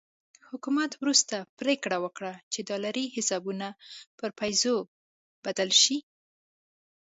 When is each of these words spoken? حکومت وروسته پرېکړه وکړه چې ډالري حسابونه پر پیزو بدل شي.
حکومت 0.49 0.91
وروسته 1.01 1.35
پرېکړه 1.59 1.97
وکړه 2.01 2.33
چې 2.51 2.59
ډالري 2.69 3.05
حسابونه 3.15 3.67
پر 4.17 4.29
پیزو 4.39 4.77
بدل 5.45 5.69
شي. 5.81 5.97